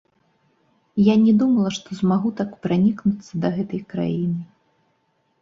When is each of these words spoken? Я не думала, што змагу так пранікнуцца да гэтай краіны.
Я 1.07 1.15
не 1.25 1.33
думала, 1.41 1.69
што 1.77 1.97
змагу 1.99 2.31
так 2.41 2.57
пранікнуцца 2.65 3.31
да 3.45 3.53
гэтай 3.59 3.81
краіны. 3.95 4.41